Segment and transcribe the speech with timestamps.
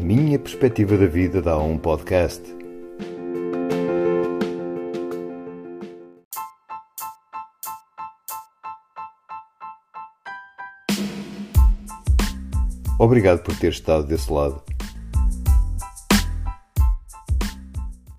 [0.00, 2.42] A minha perspectiva da vida dá um podcast.
[12.98, 14.62] Obrigado por ter estado desse lado